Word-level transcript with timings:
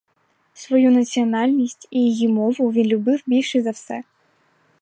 Свою 0.53 0.91
національність 0.91 1.87
і 1.91 1.99
її 1.99 2.27
мову 2.27 2.71
він 2.71 2.85
любив 2.87 3.23
більш 3.27 3.57
за 3.57 3.71
все. 3.71 4.03